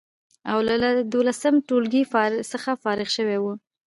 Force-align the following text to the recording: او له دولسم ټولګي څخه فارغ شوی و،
او 0.51 0.57
له 0.67 0.75
دولسم 1.13 1.55
ټولګي 1.67 2.03
څخه 2.51 2.71
فارغ 2.83 3.07
شوی 3.17 3.37
و، 3.39 3.45